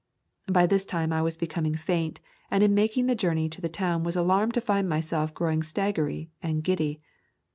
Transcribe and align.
By 0.49 0.65
this 0.65 0.83
time 0.83 1.13
I 1.13 1.21
was 1.21 1.37
becoming 1.37 1.75
faint, 1.75 2.21
and 2.49 2.63
in 2.63 2.73
making 2.73 3.05
the 3.05 3.13
journey 3.13 3.47
to 3.49 3.61
the 3.61 3.69
town 3.69 4.03
was 4.03 4.15
alarmed 4.15 4.55
to 4.55 4.61
find 4.61 4.89
myself 4.89 5.31
growing 5.31 5.61
staggery 5.61 6.29
and 6.41 6.63
giddy. 6.63 6.99